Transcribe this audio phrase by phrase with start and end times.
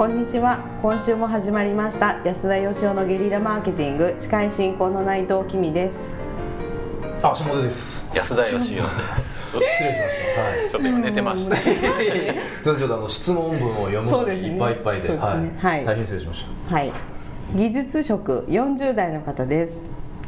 [0.00, 0.64] こんにちは。
[0.80, 2.22] 今週も始まりました。
[2.24, 4.16] 安田義雄のゲリラマーケティング。
[4.18, 5.96] 司会進行の内藤君です。
[7.22, 8.02] あ、下出です。
[8.14, 9.44] 安田義雄です。
[9.52, 10.40] 失礼しました。
[10.40, 10.70] はい。
[10.70, 11.56] ちょっと今寝てました。
[11.56, 15.52] すみませんちょっとあの質問文を読むのにいっぱいいっぱいで、そうですね。
[15.58, 15.84] はい、はい。
[15.84, 16.92] 大変失礼しましはい。
[17.54, 19.76] 技術職40代の方です。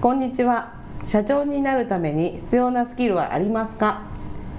[0.03, 0.75] こんにちは。
[1.07, 4.03] 社長になるために必要なスキルはありますか？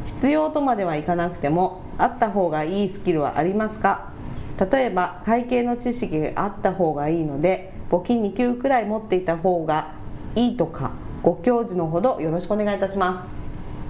[0.07, 4.11] 必要とまではいかなくてもあった方がいいスキルはありますか？
[4.59, 9.93] 例えば会計の知識があった方がいいので募金2級くらい持っていた方が
[10.35, 13.27] いいとかご教授のほどよろしくお願いいたします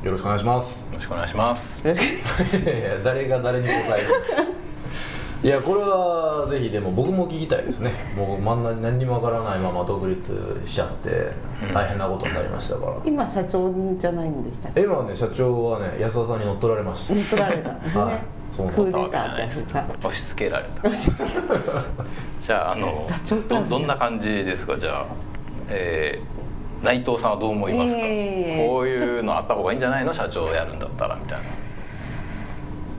[0.01, 0.05] た。
[0.05, 0.79] よろしくお願いします。
[0.81, 1.81] よろしくお願いします。
[3.03, 4.41] 誰が誰に答えるんですか。
[5.43, 7.91] いやこれはぜひでも僕も聞きたいですね。
[8.15, 11.31] もう真ん中何にもわからないまま独立しちゃって
[11.73, 12.93] 大変なことになりましたから。
[13.03, 14.81] 今社長じゃないんでしたっけ？
[14.81, 17.13] 今はね社長はね安田さんに乗っ取られました。
[17.13, 18.21] 乗っ取られたんですね、はい
[18.55, 19.63] そうなんだけです。
[19.63, 20.89] 押し付けられた。
[22.39, 23.07] じゃああの
[23.47, 24.77] どどんな感じですか？
[24.77, 25.05] じゃあ、
[25.69, 30.13] えー、内藤さんはどう思いますか、えーこういうのあった方がいいんじゃないの？
[30.13, 31.39] 社長をやるんだったらみたい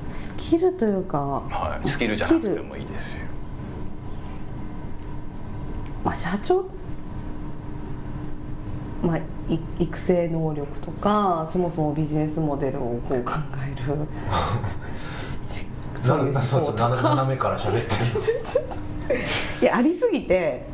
[0.09, 3.21] スキルというか、な、はい、スキルじゃなくてもいいですよ。
[6.05, 6.65] まあ、社長、
[9.03, 9.17] まあ、
[9.49, 13.33] い育成能力とかそもそもビジネスモデルをこう考
[13.63, 13.95] える
[16.05, 17.09] そういうな思考とそうそう斜か。
[17.11, 19.21] 斜めから喋ってる。
[19.63, 20.67] いやありすぎて。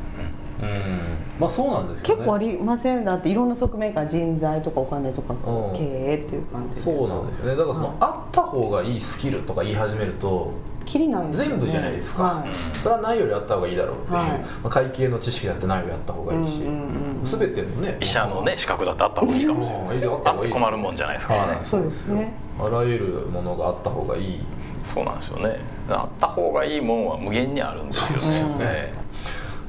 [0.62, 1.00] うん。
[1.38, 2.14] まあそうなんですよね。
[2.16, 3.04] 結構ありません。
[3.04, 6.82] だっていろんな側面から人材とかお金とかうん経営っていう感じで。
[6.82, 7.56] そうなんですよね。
[7.56, 7.96] だからその、はい。
[8.00, 10.50] あった方がいいスキルとか言い始めると
[10.84, 11.92] きりないんですよね全部じゃない。
[11.92, 14.28] ですか、はいそれはないよりあった方がいいだろうっていう、はい。
[14.28, 16.76] まあ、会計の知識だってないよりあった方がいいし、うんうんう
[17.22, 17.24] ん。
[17.24, 17.96] 全てのね。
[18.00, 19.96] 医者のね資格だってあった方がいいかもしれない。
[19.96, 21.54] うんあって困るもんじゃないですからね。
[21.54, 22.32] はいそうですね。
[22.58, 24.40] あらゆるものがあった方がいい
[24.84, 25.58] そうなんですよね。
[25.88, 28.58] あった方がいいもんは無限にあるんですよね。
[28.58, 28.92] ね。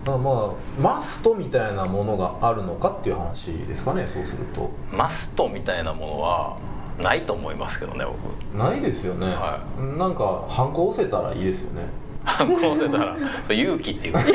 [0.05, 4.71] まあまあマストみたいなものがあるのかっていう話ですかねそうすると。
[4.91, 6.57] マストみたいなものは
[6.99, 8.57] ないと思いますけどね僕。
[8.57, 9.63] ないですよね、は
[9.97, 11.83] なんか反抗押せたらいいですよね。
[12.23, 13.17] 反抗せたら
[13.49, 14.23] 勇気っていうか。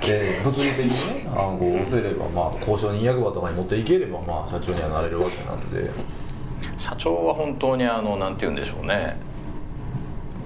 [0.00, 5.90] で物理的にね暗号を押せれば、まあ、交渉人役場とかに持っていければ、まあ、社長にはなれるわけなんで
[6.88, 9.16] 社長は本当にあのなんて言うんでしょうね。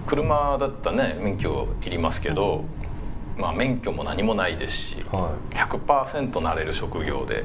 [0.08, 2.64] 車だったらね免許いりますけど、
[3.38, 7.44] まあ、免許も何もないですしは100%なれる職業で、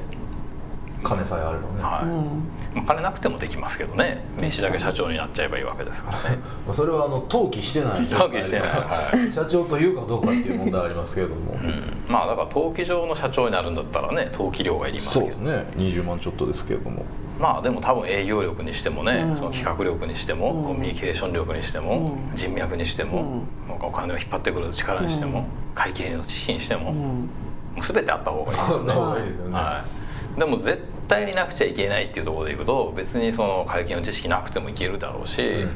[1.02, 2.86] 金さえあればね、はい。
[2.86, 4.24] 金なくてもできますけどね。
[4.36, 6.38] 名刺だけ社長になっちゃえばいいわけですからね。
[6.66, 8.30] まあそれはあの登記してない状態。
[8.30, 9.26] ですから登記してない。
[9.26, 15.32] は社長というかどうかっていう問題はありますけれども、うん、まあだから登記上の社長になるんだったらね登記料がいりますけど。
[15.32, 15.72] そうですね。
[15.76, 17.04] 20万ちょっとですけれども。
[17.38, 19.36] まあでも多分営業力にしてもね、うん。
[19.36, 20.64] その企画力にしても、うん。
[20.64, 22.36] コミュニケーション力にしても、うん。
[22.36, 23.42] 人脈にしても、
[23.80, 25.44] お金を引っ張ってくる力にしても、うん。
[25.74, 27.30] 会計の知識にしても、もうん。
[27.78, 28.82] う全てあった方がいいですよね。
[28.82, 29.97] あった方がいいですよね、はい、
[30.38, 35.68] でも絶対になくちゃいけないっていうところでいくと別にその会計の知識なくてもいけるだろうし、うんうん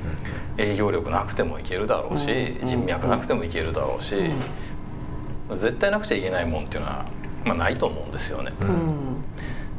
[0.59, 4.15] 営業力なくてもいけるだろうし、うん人脈なくてもいけるだろうし、
[5.57, 7.07] 絶対なくちゃいけないもんっていうのは、
[7.47, 8.53] まあ、ないと思うんですよね。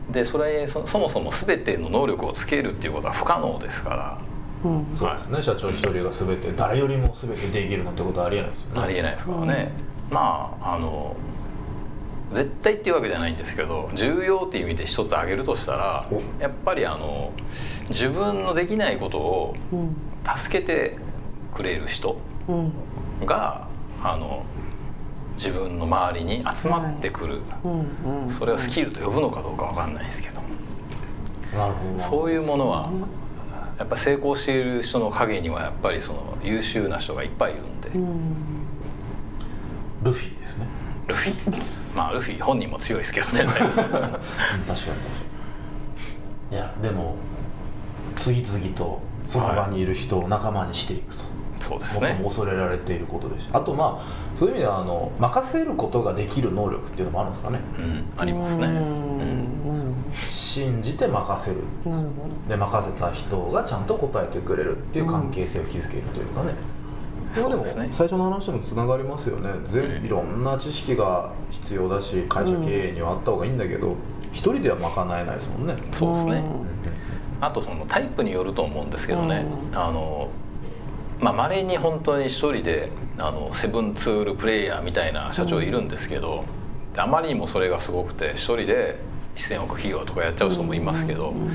[0.10, 4.22] でそれそそもそも全ての能力をつけるっていうことは不可能ですから。
[4.66, 4.88] うん。
[4.96, 5.44] そうですね。
[5.44, 8.82] 社長一人が全て誰よりも全てできるなんてことはありえないですよね。
[8.82, 9.72] ありえないですからね、
[10.10, 11.16] まああの
[12.34, 16.22] 絶対っていうわけじゃないんですけど重要っていう意味で一つ挙げるとしたらお。
[16.42, 17.32] やっぱりあの
[17.90, 19.96] 自分のできないことをうん
[20.38, 20.98] 助けて
[21.54, 22.18] くれる人
[22.48, 22.74] うん
[23.26, 23.68] が
[24.02, 24.44] あの
[25.36, 27.42] 自分の周りに集まってくる、
[28.30, 30.42] それをスキルと呼ぶのかどうかわかんないですけど。
[32.00, 32.92] そういうものは
[33.78, 38.36] やっぱ成功している人の陰にはやっぱりその優秀な人がいっぱいいるんで、うん。
[40.04, 40.68] ルフィですね。
[41.08, 41.83] ルフィ？
[41.96, 43.42] まあルフィ本人も強いですけどね。
[43.42, 43.76] うん確かに
[44.66, 44.92] 確か
[46.52, 46.58] に。
[46.58, 47.16] いやでも
[48.16, 51.24] 次々とその場にいる人を仲間にしていくと、
[51.60, 52.19] そうですね。
[52.24, 53.45] 恐れられていることです。
[53.45, 57.60] しあとまあそういう意味ではあの任せることができる能力っていうのもあるんですかね。
[57.78, 58.75] うんありますね、ううん。
[58.80, 59.95] ん
[60.30, 61.57] 信じて任せる。
[61.86, 62.50] なるほど。
[62.50, 66.57] で任せた人がちゃんと答えてくれるっていう関係性を築けるというかね、でも
[67.35, 67.88] でもそうですね。
[67.91, 69.50] 最初の話ともつながりますよね。
[69.65, 73.95] 全うんいろんな知識が必要だし会社経営にはあった方がいいんだけど
[74.31, 76.33] 一人では賄えないですもんね、そうですね、
[77.39, 77.45] うん。
[77.45, 79.77] あとそのタイプによると思うんですけどね、うん。
[79.77, 80.30] あの
[81.19, 86.44] まあ稀に本当に一人であのセブンツールプレイヤーみたいな社長いるんですけど、
[86.94, 89.00] であまりにもそれがすごくて一人で
[89.35, 91.51] 1000億企業とかやっちゃう人もいますけど、うん。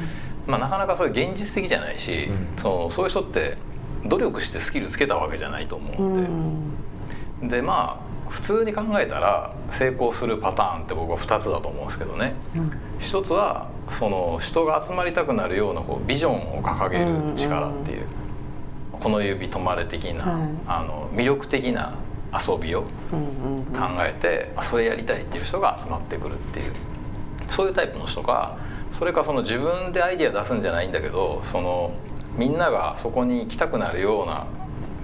[0.46, 2.46] まあ、なかなかそれ現実的じゃないし、うん。
[2.56, 3.56] そのそういう人って
[4.04, 6.78] 努力してスキルつけたわけじゃないと思ううん
[7.40, 7.48] で、ん。
[7.48, 12.34] でまあ普通に考えたら成功するパターンって僕は2つだと思うんですけどね。
[12.98, 18.04] 一つはその人が集まりたくなるようなこうビジョンを掲げる力っていう、
[18.92, 20.50] この指止まれ的な、はい。
[20.66, 21.94] あの魅力的な
[22.34, 26.72] 遊びをうんうん考えて、まあそれやりたいっていう人が集まってくるっていう。
[27.48, 28.58] そういうタイプの人か
[28.92, 31.92] それかその自分でアイディア出すんじゃないんだけどその
[32.38, 34.46] みんながそこに行きたくなるような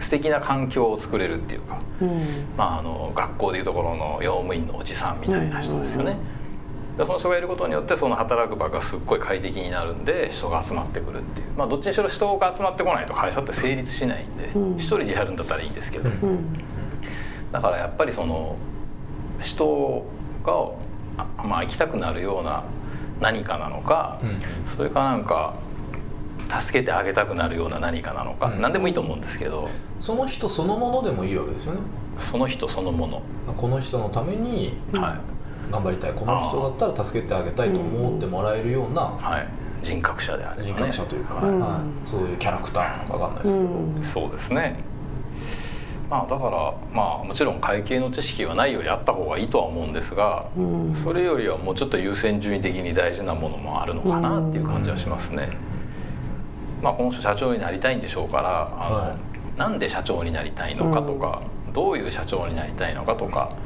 [0.00, 2.20] 素敵な環境を作れるっていうか、うん。
[2.56, 6.16] まあ、あの学校でいうところの用務員のおじさんみたいな人ですよね。
[6.96, 11.46] でその人がいることによってその働く場がすっごい快適になるんで人が集まってくるっていう。
[11.56, 14.76] まあどっちにしろ人が集まってこないと会社って成立しないんでうん。
[14.76, 16.28] 一人でやるんだったらいいんですけど、うん。
[16.28, 16.58] うん
[17.52, 18.56] だからやっぱりその
[19.40, 20.04] 人
[20.44, 20.52] が
[21.18, 22.64] あまあ行きたくなるような
[23.20, 24.42] 何かなのか、うん。
[24.68, 25.56] それかなんか
[26.60, 28.60] 助けてあげたくなるような何かなのか、うん。
[28.60, 29.68] 何でもいいと思うんですけど
[30.00, 31.80] その人そのものでもいいわけですよね。
[32.18, 33.22] その人そのもの、
[33.56, 35.72] この人のためにはい。
[35.72, 39.48] 頑張りたいこの人だったら助けてあげたいと思ってもらえるようなはい、
[39.82, 40.72] 人格者であればね。
[40.72, 44.04] 人格者というか、うんはい、そういうキャラクターなのかわかんないですけど、うん。
[44.04, 44.80] そうですね。
[46.10, 50.94] まあだからまあもちろん会計の知識はないよりあった方がいいとは思うんですが、うん。
[50.94, 55.56] それよりはもうちょっと優先順位的に大事なものもあるのかなっていう感じはしますね。
[56.84, 59.16] まあこの人社長になりたいんでしょうからあの、は
[59.56, 59.58] い。
[59.58, 61.40] なんで社長になりたいのかとか、
[61.72, 63.56] どういう社長になりたいのかとか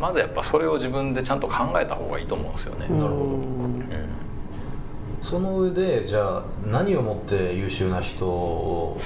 [0.00, 2.86] まずやっぱそれを自分でちゃんと考えた方がいいと思うんですよね。
[2.90, 2.98] うん。
[2.98, 3.24] なるほど。
[3.24, 3.84] うん。
[5.20, 8.98] その上でじゃあ何をもって優秀な人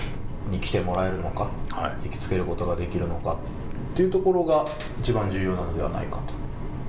[0.50, 2.06] に来てもらえるのかはい。
[2.06, 3.36] 引きつけることができるのかっ
[3.94, 4.66] ていうところが
[5.00, 6.37] 一番重要なのではないかと。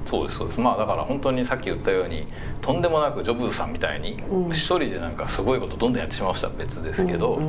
[0.09, 0.59] そうですそうです。
[0.59, 2.25] まあだから本当にさっき言ったように
[2.61, 4.51] とんでもなくジョブズさんみたいにうん。
[4.51, 7.39] 一人でなんかすごいことどんどんやってしまう人は別ですけど、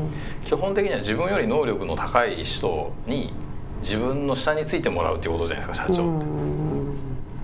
[0.45, 3.33] 基本的には自分より能力の高い人に
[3.83, 6.95] 自分の下についてもらうっていうことじゃないですか社長って、うん。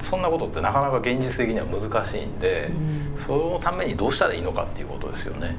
[0.02, 2.70] そんなことってなかなか現実的には難しいんで、
[3.26, 5.56] そのためにどうしたらいいのかっていうことですよね、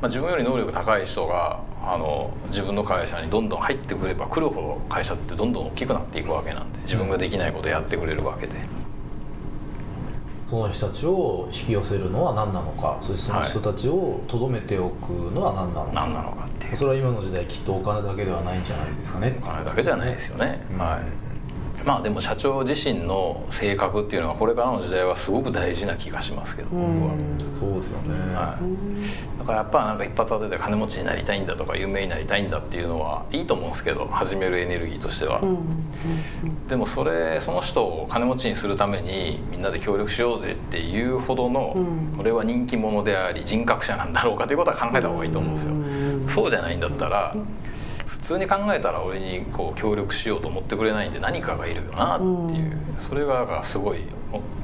[0.00, 8.54] まあ、自分より能力高い人があの自分の会社にどんどん入ってくれば来るほど会社ってどんどん大きくなっていくわけなんで自分ができないことをやってくれるわけで、
[10.50, 19.38] その人たちを引き寄せるのは何なのかそしてその人たちをとどめておくのは何なのか、何なのかってそれは今の時代きっとお金だけではないんじゃないですかね。
[19.40, 20.78] お金だけじゃないですよね、うん。
[20.78, 21.25] はい
[21.86, 27.14] まあでも社長自身の性格っていうのはこれからの時代はすごく大事な気がしますけど僕は、
[27.52, 35.86] そうですよね、はい、だからやっぱなんか一発当てて金持ちになりたいんだとか有名になりたいんだっていうのはいいと思うんですけど始めるエネルギーとしては、うん
[36.68, 42.14] でもそれその人を金持ちにするためにみんなで協力しようぜっていうほどの、うん。
[42.16, 46.28] これは人気者であり人格者なんだろうかということは考えた方がいいと思うんですよ、うん。
[46.34, 47.34] そうじゃないんだったら
[48.26, 52.24] 普通に考えたら俺にこう協力しようと思ってくれないんで何かがいるよなって
[52.56, 54.00] いう、それがだからすごい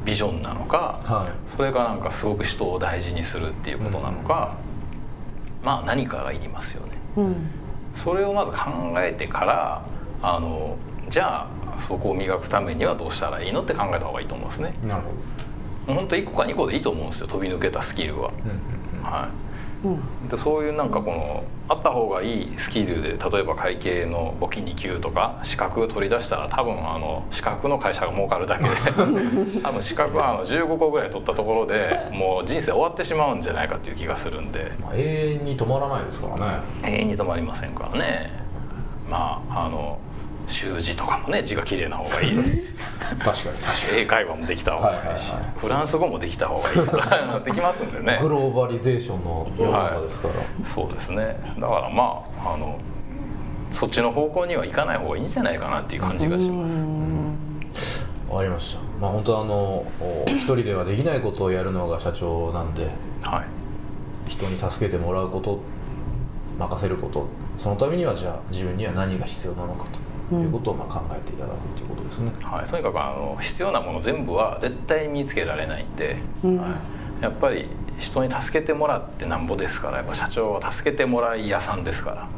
[0.05, 1.57] ビジョンなのか、はい。
[1.57, 4.57] それがなんかすごく人を大事にするっていうことなのか、
[5.63, 6.89] まあ何かがいりますよね。
[7.17, 7.51] うん。
[7.95, 8.61] それをまず考
[9.01, 9.87] えてから
[10.23, 10.77] あの
[11.09, 14.73] じゃあそこを磨くためにはどうしたらいいのって考えた方がいいと思うんですね。
[14.83, 15.09] なるほ
[15.87, 19.03] ど、もうほんと1個か2個でいいと思うんですよ飛び抜けたスキルは、うんうんうん。
[19.05, 19.23] はい。
[19.27, 19.52] うん
[20.29, 28.71] でそういうなんかこのあった方がいいスキルで例えば会計の簿記2級とか資格取り出したら多分あの資格の会社が儲かるだけで
[29.63, 34.73] 多分資格はあの15個ぐらい取ったところでもう人生終わってしまうんじゃないかっていう気がするんで。
[34.81, 36.61] まあ、永遠に止まらないですからね。
[36.85, 38.31] 永遠に止まりませんからね。
[39.11, 39.99] まああの
[40.53, 42.57] 習字とかもね字が綺麗な方がいいです。
[42.57, 42.63] し
[43.19, 43.51] 確かに確か
[43.97, 45.59] 英会話もできた方がいいし、はいはいはい。
[45.59, 46.87] フランス語もできた方がいい。
[46.87, 48.17] からできますんでね。
[48.17, 51.37] にグローバリゼーションの世の中ですから、そうですね。
[51.59, 52.79] だからまああの
[53.71, 57.37] そっちの方向には行かない方がいいんじゃないかなっていう感じがしうます、ん。
[58.31, 58.81] わかりました。
[59.01, 62.89] まあ本当あのお一人ではできないことをやるのが社長なんで
[63.23, 63.45] はい。
[64.31, 65.61] 人に助けてもらうこと
[66.59, 67.27] 任せること
[67.59, 69.99] そのためにはじゃあ自分には何が必要なのかと
[70.41, 76.57] いうことをまあ考えていただくということですね、はい、とにかくあの必要なもの全部は絶対に見つけられないんで、うん。
[76.59, 76.69] は
[77.21, 82.29] い、やっぱり人に助けてもらってなんぼですからやっぱ社長は助けてもらい屋さんですから、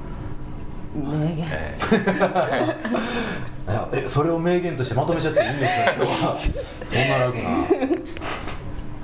[0.94, 1.46] 名言。
[1.50, 1.76] え
[4.08, 5.84] それを名言としてまとめちゃっていいんです
[6.22, 6.36] か？
[6.90, 7.42] そんな楽な。
[7.42, 7.98] ー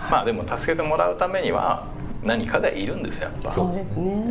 [0.11, 1.85] まあでも助けてもらうためには
[2.23, 3.51] 何かがいるんですよやっぱ。
[3.51, 4.31] そそうですね。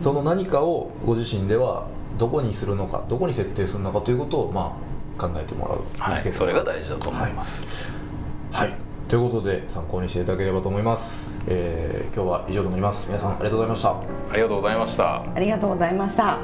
[0.00, 1.84] その何かをご自身では
[2.18, 4.76] どこにするのかどこに設定するのかということをま
[5.18, 6.12] あ考えてもらう。
[6.12, 7.92] はい、それが大事だと思います、
[8.52, 8.74] はい、
[9.08, 11.38] ということで参考にしていただければと思います。
[11.46, 13.06] えー今日は以上となります。
[13.06, 13.90] 皆さんありがとうございました。
[13.90, 15.22] ありがとうございました。
[15.34, 16.38] ありがとうございました。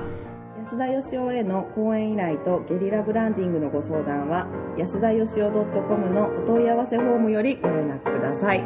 [0.64, 4.46] 安田義雄への講演依頼とゲリラブランディングのご相談は
[4.76, 5.50] 安田義雄
[5.88, 8.64] .com のお問い合わせフォームよりご連絡ください。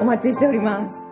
[0.00, 1.05] お待ちしております